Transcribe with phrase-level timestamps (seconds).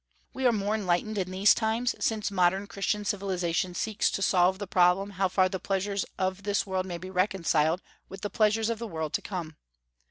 [0.33, 4.65] We are more enlightened in these times, since modern Christian civilization seeks to solve the
[4.65, 8.79] problem how far the pleasures of this world may be reconciled with the pleasures of
[8.79, 9.57] the world to come.